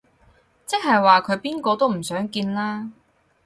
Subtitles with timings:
[0.65, 2.89] 即係話佢邊個都唔想見啦